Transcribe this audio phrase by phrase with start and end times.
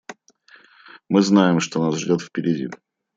[1.09, 2.69] Мы знаем, что нас ждет впереди.